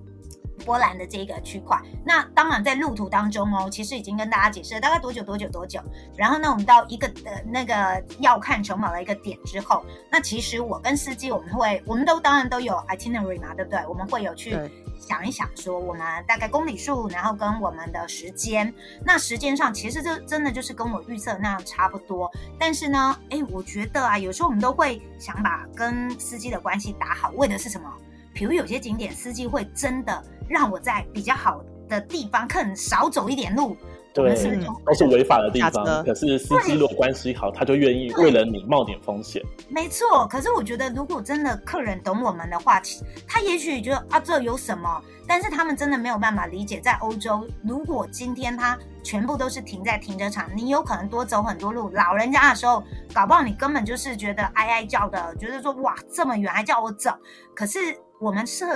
[0.65, 5.81] 波兰的这个区块，那当然在路途当中哦，其实已经跟大家解释了大概多久多久多久。
[6.17, 13.81] 然后呢，我们到一个呃那个要看城堡的一个点之后，那其实我跟司机我们会，我们都当然都有 itinerary 嘛，对不对？
[13.87, 14.57] 我们会有去
[14.99, 18.73] 想一想说我们大概公里数，然后跟我们的时间。
[19.05, 22.31] 那时间上其实这真的就是跟我预测那样差不多。
[22.59, 27.93] 但是呢，哎，我觉得啊，有时候我们都会想把跟司机的关系打好，为的是什么？
[28.33, 33.77] 比如有些景点，司机会真的让我在比较好的地方，可能少走一点路，
[34.13, 34.35] 对，
[34.85, 35.85] 都是违法的地方。
[36.05, 39.43] 可是司机如果关系好，他就愿意为了你冒点风险。
[39.69, 42.81] 没错，可是我觉得如果真的客人懂我们的话，
[43.27, 45.03] 他也许觉得啊，这有什么？
[45.27, 51.91] 但是他们真的没有办法理解，在欧洲，如果今天他全部都是停在停车场，你有可能多走很多路。
[51.91, 57.11] 老人家的时候，搞不好你根本就是觉得哀哀叫的，觉得说哇，这么远还叫我走。
[57.55, 57.79] 可是
[58.21, 58.67] 我们设。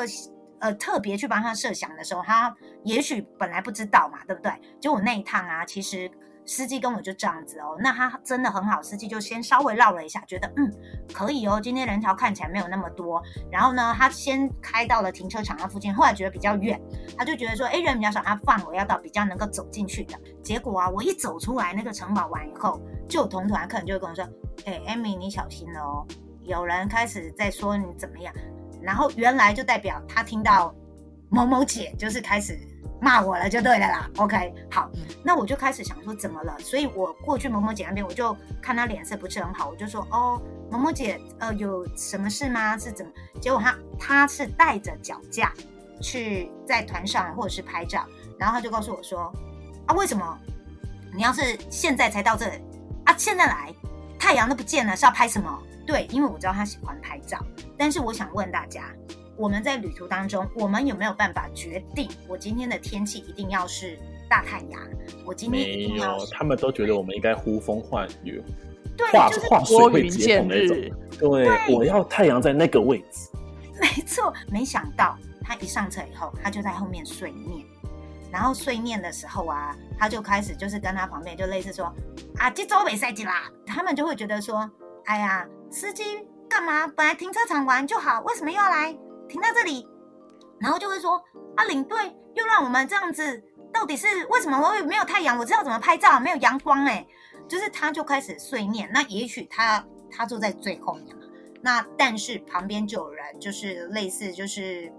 [0.60, 4.52] 呃，特别去帮他设想的时候，他也许本来不知道嘛，对不对？
[4.80, 6.10] 就我那一趟啊，其实
[6.44, 10.72] 司机跟我就这样子哦，那他真的很好，司机就先稍微绕了一下，觉得嗯
[11.12, 13.22] 可以哦，今天人潮看起来没有那么多。
[13.52, 16.80] 然后呢，他先开到了停车场那附近，后来觉得比较远，
[17.16, 20.18] 他就觉得说，哎，人比较少，他放我要到比较能够走进去的。
[20.42, 24.24] 结果啊，我一走出来那个城堡完以后，就有同团客人就会跟我说，
[24.64, 26.06] 哎，Amy，你小心哦，
[26.42, 28.34] 有人开始在说你怎么样。
[28.82, 30.74] 然后原来就代表他听到
[31.28, 32.58] 某某姐就是开始
[33.00, 34.10] 骂我了，就对了啦。
[34.16, 34.90] OK，好，
[35.22, 42.76] 那我就开始想说怎么了，所以我过去某某姐那边，我就看她脸色不是很好，我就说哦，某某姐，呃，有什么事吗？
[42.76, 43.12] 是怎么？
[43.40, 45.52] 结果她她是带着脚架
[46.00, 48.04] 去在团上或者是拍照，
[48.38, 49.32] 然后她就告诉我说
[49.86, 50.38] 啊，为什么
[51.14, 52.56] 你要是现在才到这里
[53.04, 53.14] 啊？
[53.16, 53.72] 现在来
[54.18, 55.62] 太阳都不见了，是要拍什么？
[55.86, 57.38] 对，因为我知道他喜欢拍照，
[57.76, 58.92] 但是我想问大家，
[59.36, 64.80] 我们在旅途当中，我们有没有办法决定，我今天的天气一定要是大太阳？
[65.24, 68.42] 我今天一定要没有，他们都觉得我们应该呼风唤雨，
[68.96, 70.76] 对，画就是画水会接风那种。
[71.18, 73.30] 对，对我要太阳在那个位置。
[73.80, 77.64] 没错，没想到他一上车以后，他就在后面睡念，
[78.30, 81.86] 然后睡念的时候啊，他就开始就是跟他旁边就类似说
[82.36, 84.70] 啊，这周没赛季啦，他们就会觉得说，
[85.04, 85.46] 哎呀。
[85.70, 86.86] 司机干嘛？
[86.86, 88.90] 本来停车场玩就好，为什么又要来
[89.28, 89.86] 停在这里？
[90.58, 91.22] 然后就会说
[91.56, 91.98] 啊，领队
[92.34, 94.58] 又让我们这样子，到底是为什么？
[94.58, 97.06] 我也没有太阳，我知道怎么拍照，没有阳光哎，
[97.46, 98.90] 就是他就开始碎念。
[98.94, 101.22] 那也许他他坐在最后面嘛，
[101.60, 104.90] 那但是旁边就有人就是类似就是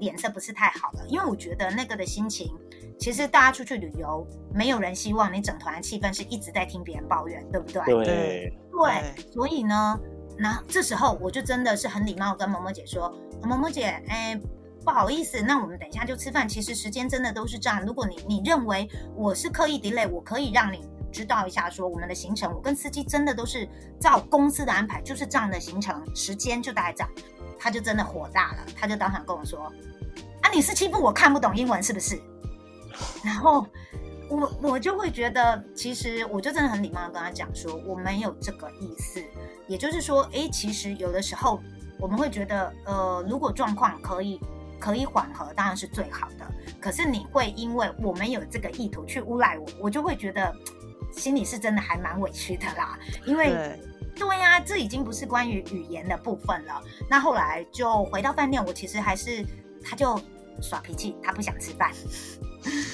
[0.00, 2.52] 脸色不是太好了，因为我觉得那个的心情，
[2.98, 7.82] 其实大家出去旅游，没有人希望你整团气氛是一直在听别人抱怨，对不对？
[7.84, 9.98] 对对，所以呢。
[10.38, 13.10] 那这时候我就真的是很礼貌跟萌萌姐说
[13.42, 14.38] ：“萌萌姐，哎，
[14.84, 16.46] 不好意思，那我们等一下就吃饭。
[16.46, 17.82] 其实时间真的都是这样。
[17.86, 23.66] 如果你你认为我是刻意 delay，我可以让你知道一下，说我们的行程，我跟司机真的都是
[23.98, 27.10] 照公司的安排，就是这样的行程，时间就大概这样。”
[27.58, 29.72] 他就真的火大了，他就当场跟我说
[30.44, 32.20] ：“啊，你是欺负我看不懂英文是不是？”
[33.24, 33.66] 然后
[34.28, 39.22] 我我就会觉得，其实我就真的很礼貌的跟他讲说，我没有这个意思。
[39.68, 41.60] 也就是说，诶，其实有的时候
[41.98, 44.40] 我们会觉得，呃，如果状况可以
[44.78, 46.46] 可以缓和，当然是最好的。
[46.80, 50.54] 可是你会因为我们有这个意图去诬赖我，我就会觉得
[51.12, 52.96] 心里是真的还蛮委屈的啦。
[53.24, 53.80] 因为对，
[54.16, 56.80] 对呀，这已经不是关于语言的部分了。
[57.10, 59.44] 那后来就回到饭店，我其实还是
[59.84, 60.16] 他就
[60.62, 61.90] 耍脾气，他不想吃饭。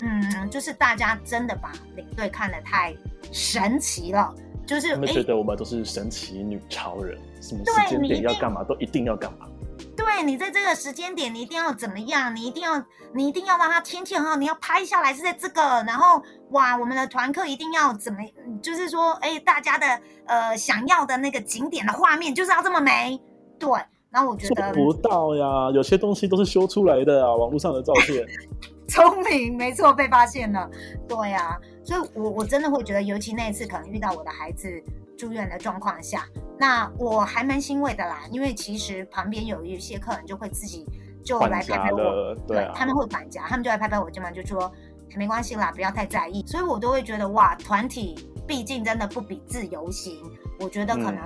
[0.02, 2.94] 嗯，就是大家真的把领队看得太
[3.30, 4.34] 神奇了。
[4.64, 9.48] 就是他们觉得我们都是神奇女超人，什么时间点要干嘛都一定要干嘛。
[9.96, 12.34] 对，你在这个时间点，你一定要怎么样？
[12.34, 12.82] 你一定要，
[13.12, 15.60] 你一定要让他天气很好，你要拍下来是在这个。
[15.60, 18.20] 然后哇，我们的团客一定要怎么？
[18.62, 23.20] 就是说，哎，大家的呃想要的那个景点的画面就是要这么美。
[23.58, 23.68] 对，
[24.10, 28.24] 然后我觉得做不到呀，有些东西都是修出来的啊，网络上的照片。
[28.88, 30.68] 聪明，没错，被发现了。
[31.08, 34.82] 对呀、啊，所以我我真的会觉得，尤其那一次可能遇到我的孩子
[35.16, 36.26] 住院的状况下，
[36.58, 38.22] 那我还蛮欣慰的啦。
[38.30, 40.86] 因为其实旁边有一些客人就会自己
[41.24, 44.70] 就来拍拍我，对，对，他们会返家，他们就来拍拍我肩膀，就说
[45.16, 46.44] 没关系啦，不要太在意。
[46.46, 50.22] 所以我都会觉得哇，团体毕竟真的不比自由行，
[50.58, 51.20] 我觉得可能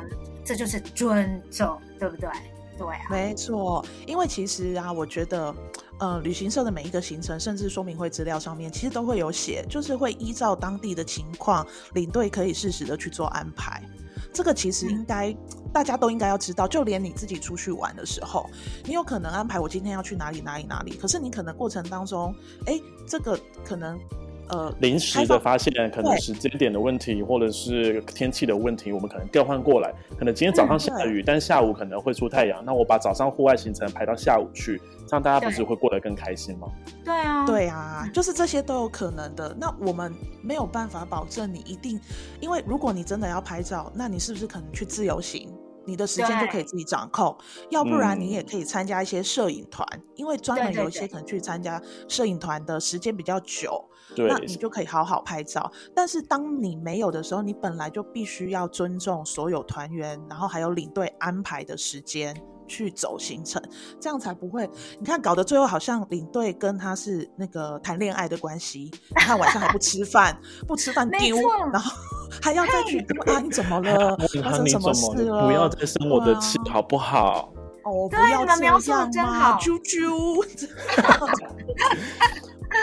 [0.45, 2.29] 这就是尊重，嗯、对不对？
[2.78, 5.54] 对啊，没错，因为其实啊，我觉得。
[5.98, 13.82] 呃，旅行社的每一个行程，甚至说明会资料上面，其实都会有写，就是会依照当地的情况，领队可以适时的去做安排。
[14.30, 15.38] 这个其实应该、嗯、
[15.72, 18.44] 大家都应该要知道，就连你自己出去玩的时候，
[18.84, 22.34] 你有可能安排我今天要去哪里哪里哪里，可是你可能过程当中，
[22.66, 23.98] 哎，这个可能。
[24.48, 29.92] 呃，临时的发现可能时间点的问题，或者是天气的问题，我们可能调换过来。
[30.18, 32.64] 可能今天早上下雨，但下午可能会出太阳。
[32.64, 36.68] 那我把早上户外行程排到下午去，这样大家不是会过得更开心吗？
[37.04, 39.54] 对啊，对啊，就是这些都有可能的。
[39.59, 42.00] 那我们没有办法保证你一定，
[42.40, 45.48] 因为如果你真的要拍照，那你是不是可能去自由行？
[45.87, 47.37] 你的时间就可以自己掌控。
[47.70, 53.83] 要不然你也可以参加一些摄影团，嗯，因为专门有一些可能去参加摄影团的时间比较久，
[54.16, 55.70] 那你就可以好好拍照。
[55.94, 62.35] 但是当你没有的时候，你本来就必须要尊重所有团员，然后还有领队安排的时间。
[62.68, 63.62] 去走行程，
[64.01, 64.68] 这样才不会。
[64.99, 68.90] 你看，搞得最后好像领队跟他是那个谈恋爱的关系。
[69.11, 71.37] 你看晚上还不吃饭，不吃饭丢，
[71.72, 71.96] 然后
[72.46, 73.40] 还要再去啊？
[73.40, 74.16] 你怎么了？
[74.44, 75.46] 发生什么事了？
[75.46, 77.52] 不要再生我的气，好不好？
[77.82, 78.46] 哦，不要
[78.78, 80.46] 这样嘛，啾啾。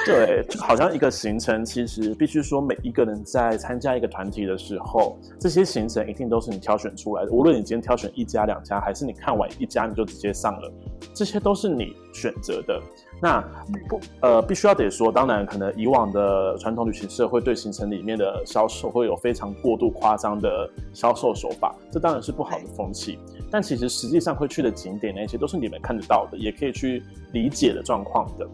[0.06, 7.32] 对，就好像一个行程，其实必须说，每一个人在参加一个团体的时候，这些行程一定都是你挑选出来的。
[7.32, 10.72] 无论你今天挑选一家、两家，还是你看完一家你就直接上了，
[11.13, 12.82] 这些都是你选择的。
[13.22, 13.39] 那
[13.88, 23.18] 不呃，必须要得说，当然可能以往的传统旅行社会对行程里面的销售会有非常过度夸张的销售手法，这当然是不好的风气。
[23.50, 28.46] 但其实实际上会去的景点那些都是你们看得到的，也可以去理解的状况的。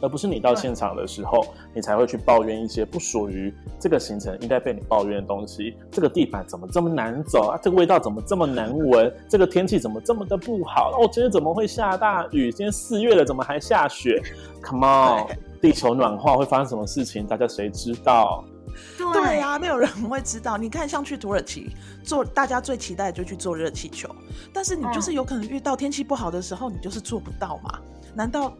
[0.00, 5.76] 而不是你到现场的时候，你才会去抱怨一些不属于这个行程应该被你抱怨的东西。
[5.90, 7.58] 这个地板怎么这么难走啊？
[7.62, 9.12] 这个味道怎么这么难闻？
[9.28, 10.90] 这个天气怎么这么的不好？
[10.92, 12.50] 哦，今天怎么会下大雨？
[12.52, 14.22] 今天四月了，怎么还下雪
[14.62, 15.26] ？Come on，
[15.60, 17.26] 地球暖化会发生什么事情？
[17.26, 18.44] 大家谁知道？
[19.12, 20.56] 对呀、啊，没有人会知道。
[20.56, 21.70] 你看，像去土耳其
[22.02, 24.08] 做，大家最期待的就去坐热气球，
[24.52, 27.78] 但是你就是有可能遇到天气不好的时候，你就是做不到嘛。
[28.16, 28.56] 难道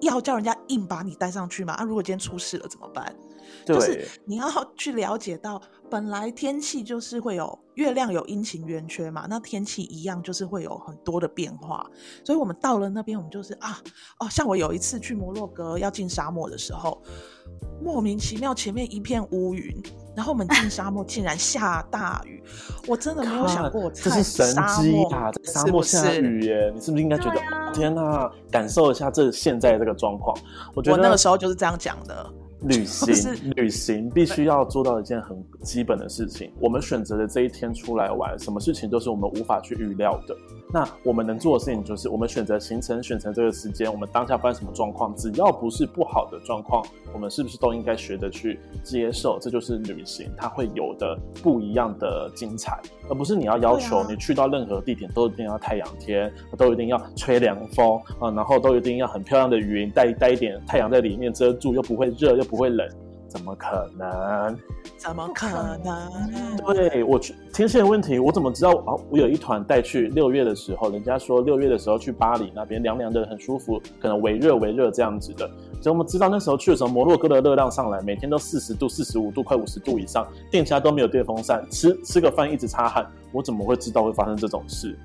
[0.00, 1.74] 要叫人家硬把你带上去吗？
[1.74, 3.14] 啊，如果今天出事了怎么办？
[3.64, 4.46] 对，就是你要
[4.76, 11.86] 去了解到，本来天气就是会有月亮有阴晴圆缺嘛，那天气一样就是会有很多的变化。
[12.24, 13.78] 所以我们到了那边，我们就是啊，
[14.20, 17.00] 哦，像我有一次去摩洛哥要进沙漠的时候，
[17.82, 19.82] 莫名其妙前面一片乌云。
[20.16, 22.42] 然后我们进沙漠，竟然下大雨，
[22.88, 24.44] 我真的没有想过，这是神
[24.80, 25.30] 机啊！
[25.30, 28.28] 在沙漠下雨耶，是是你是不是应该觉得、啊、天哪？
[28.50, 30.36] 感受一下这现在这个状况。
[30.74, 32.28] 我觉得我那个时候就是这样讲的。
[32.62, 36.50] 旅 行，旅行必须要做到一件很基本的事情。
[36.60, 40.36] 我们选择的这一天出来玩，什么事情都是我们无法去预料的。
[40.72, 49.38] 那我们能做的事情就是，我们选择行程，选择这个时间，我们当下发生什么状况，只要不是不好的状况，我们是不是都应该学着去接受？
[49.40, 62.48] 这就是旅行它会有的不一样的精彩，而不是你要要求你去到任何地点都一定要太阳天，都一定要吹凉风啊，然后都一定要很漂亮的云，带带一点太阳在里面遮住，又不会热又。
[62.48, 62.88] 不会冷，
[63.28, 64.58] 怎么可能？
[64.96, 65.46] 怎么可
[65.84, 66.56] 能？
[66.74, 68.72] 对，我去天线问题，我怎么知道？
[68.86, 75.46] 哦，我有一团带去六月的时候，人家说六月的时候去巴黎那边凉凉的，很舒服，可能微热微热这样子的。
[75.80, 84.98] 所以我们知道那时候去的时候，摩洛哥的热量上来，每天都四十度、四十五度、快五十度以上，店家都没有电风扇，吃吃个饭一直擦汗，我怎么会知道会发生这种事？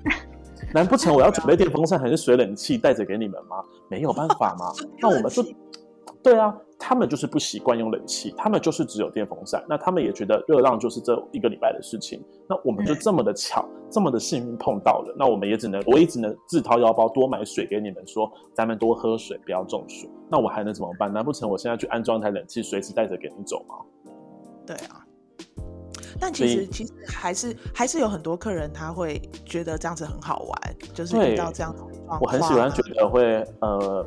[0.72, 3.56] 难不成我要准备电风扇还是水冷气带着给你们吗？
[3.88, 4.72] 没有办法吗？
[4.98, 5.44] 那我们就。
[6.24, 9.62] 对啊，他们就是不习惯用冷气，他们就是只有电风扇。
[9.68, 12.24] 那他们也觉得热浪就是这一个礼拜的事情。
[12.48, 15.14] 那我们就这么的巧，嗯、这么的幸运碰到了。
[15.18, 20.10] 那我们也只能，我也只能自掏腰包多买水给你们说，说咱们多喝水，不要中暑。
[20.30, 21.12] 那我还能怎么办？
[21.12, 23.74] 难不成我现在去安装台冷气，随时带着给你走吗？
[24.66, 25.04] 对啊，
[26.18, 32.18] 但其实其实还是还是有很多客人他会觉得这样子很好玩，就是遇到这样的状况。
[32.22, 34.06] 我很喜欢觉得会呃。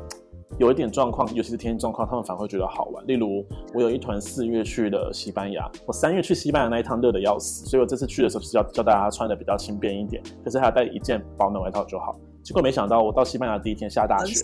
[0.58, 3.06] 有一点状况，尤其是天气状况，他们反而会觉得好玩。
[3.06, 12.18] 例如，我有一团四月去的西班牙，我三月去西班牙那一趟热的要死，所以我这次去的时候是要叫大家穿的比较轻便一点，可是还要带一件保暖外套就好。
[12.42, 14.42] 结果没想到，我到西班牙第一天下大雪，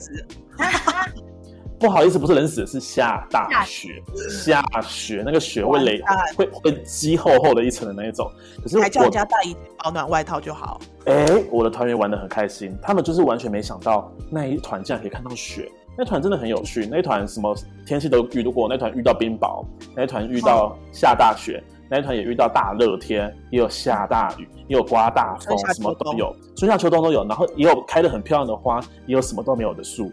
[1.81, 3.89] 不好意思，不是冷死，是下大雪，
[4.29, 6.03] 下雪，那个雪会累，
[6.37, 8.31] 会会积厚厚的一层的那一种。
[8.63, 10.79] 可是我还叫人家带一件保暖外套就好。
[11.07, 15.71] 哎，我的团员玩的很开心，他们就是完全没想到那一团竟然可以看到雪。
[15.97, 17.55] 那团真的很有趣，那团什么
[17.87, 30.11] 天气都遇到过，那团遇到冰雹，那团遇到下大雪，那团也遇到大热天，也有下大雨，也有刮大风，什么都有，春夏秋冬都有，然后也有开的很漂亮的花，也有什么都没有的树。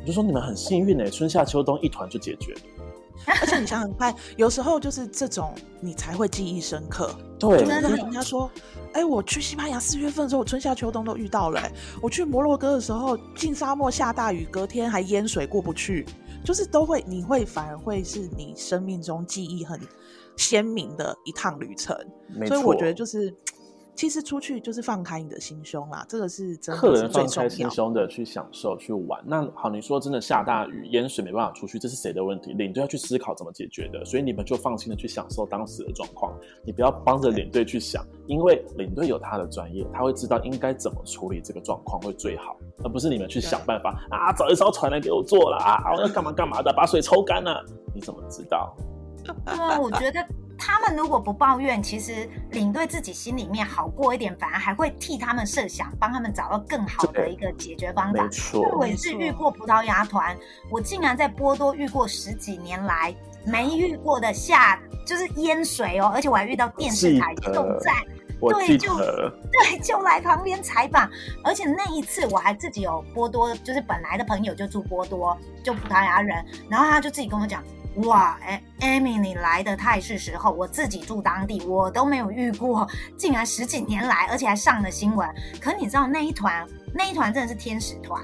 [0.00, 2.54] 我就说你们很幸运哎，春夏秋冬一团就解决。
[3.26, 7.14] 而且你想想看，有时候就是这种你才会记忆深刻。
[7.38, 8.50] 对，就让人家说。
[8.92, 11.62] 哎，我去西班牙四月份的时候，我春夏秋冬都遇到了。
[12.02, 16.04] 我去摩洛哥的时候，进沙漠下大雨，隔天还淹水过不去，
[16.44, 19.78] 就是都会，你会反而会是你生命中记忆很
[20.36, 21.96] 鲜明的一趟旅程。
[22.48, 23.32] 所以我觉得就是
[23.94, 26.80] 其实出去就是放开你的心胸啦，这个是真的。
[26.80, 29.22] 客人放开心胸的去享受去玩。
[29.26, 32.52] 那好，你说真的下大雨淹水没办法出去，这是谁的问题？
[32.54, 34.04] 领队要去思考怎么解决的。
[34.04, 36.32] 所以你们就放心的去享受当时的状况，
[36.64, 47.62] 你不要帮着领队去想，因为领队有他的专业，他会知道应该怎么处理这个状况会最好，而不是你们去想办法啊，找一艘船来给我做了啊，我要干嘛干嘛的，把水抽干了，
[47.94, 48.74] 你怎么知道？
[49.44, 50.24] 对啊，我觉得。
[50.60, 58.22] 他们如果不抱怨，其实领队自己心里面好过一点，反而还会替他们设想，帮他们找到更好的一个解决方法。
[58.22, 60.36] 没错，我也是遇过葡萄牙团，
[60.70, 63.12] 我竟然在波多遇过十几年来
[63.46, 67.90] 没遇过的下，就是淹水哦，而且我还遇到电视台就在，
[68.38, 71.10] 对，就对，就来旁边采访，
[71.42, 75.34] 而且那一次我还自己有波多，就是本来的朋友就住波多，
[75.64, 77.64] 就葡萄牙人，然后他就自己跟我讲。
[77.96, 80.50] 哇，哎，Amy，你来的太是时候。
[80.52, 85.28] 我自己住当地，我都没有遇过，竟然十几年来，而且还上了新闻。
[85.60, 86.64] 可你知道那一团，
[86.94, 88.22] 那一团真的是天使团，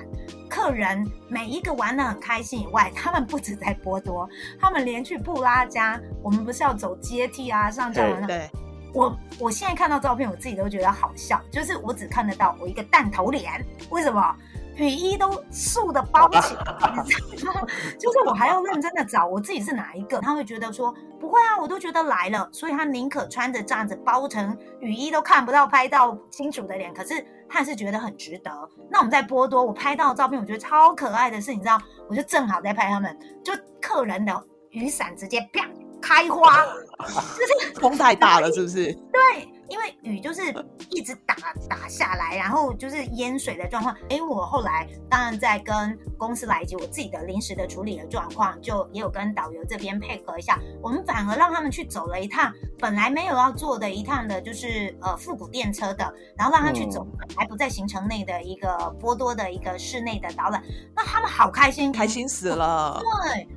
[0.49, 4.29] 客人每一个玩的很开心以外，他们不止在波多，
[4.61, 8.27] 他们连去布拉加，我们不是要走阶梯啊，上这样的。
[8.29, 8.49] 对，
[8.95, 14.37] 我我现在看到照片，我自己都觉得好笑，就是我只看得到我一个弹头脸，为什么？
[14.77, 17.63] 雨衣都竖的包起来，你知道吗？
[17.99, 28.51] 就是我还要认真的找我自己是哪一个，他会觉得说不会啊，我都觉得来了，所以他宁可穿着这样子包成雨衣都看不到拍到清楚的脸，可是他是觉得很值得。
[28.91, 35.67] 那我们在波多，我拍到的照片，我觉得超可爱的是，你知道，我就正好在拍他们，就客人的雨伞直接啪
[36.01, 36.65] 开花，
[37.07, 37.07] 就
[37.71, 38.93] 是风太大了，是不是？
[39.13, 39.53] 对。
[39.69, 40.43] 因为雨就是
[40.91, 41.35] 一直打
[41.69, 43.93] 打下来，然后就是淹水的状况。
[44.09, 50.57] 哎，我后来当然在跟公司来以及我自己的临时的处理的状况，就也有跟导游这边配合一下。
[50.81, 57.05] 我们反而让他们去走了一趟本来没有要做的一趟的，就是呃复古电车的，然后让他去走
[57.37, 60.63] 还不在行程内的一个波多的一个室内的导览。
[60.95, 63.03] 那他们好开心，开心死了。
[63.25, 63.49] 对。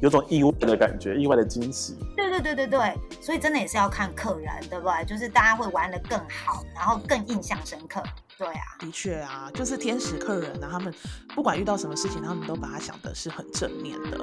[0.00, 1.96] 有种意外的感觉，意外的惊喜。
[2.16, 5.04] 对对对对对，所以真的也是要看客人，对不对？
[5.04, 8.02] 就是大家会玩得更好，然后更印象深刻。
[8.36, 10.94] 对啊，的确啊，就是天使客人啊，他们
[11.34, 14.18] 不管遇到什么事情，他们都把它想的是很正面的。